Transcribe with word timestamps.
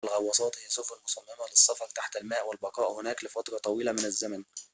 الغواصات 0.05 0.57
هي 0.57 0.69
سفن 0.69 0.95
مصممة 1.03 1.47
للسفر 1.51 1.87
تحت 1.95 2.15
الماء 2.15 2.47
والبقاء 2.47 2.91
هناك 2.91 3.23
لفترة 3.23 3.57
طويلة 3.57 3.91
من 3.91 4.05
الزمن 4.05 4.43